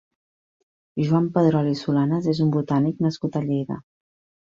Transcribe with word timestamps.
Joan 1.09 1.27
Pedrol 1.37 1.71
i 1.73 1.75
Solanes 1.83 2.33
és 2.35 2.43
un 2.49 2.53
botànic 2.59 3.09
nascut 3.09 3.43
a 3.43 3.47
Lleida. 3.49 3.83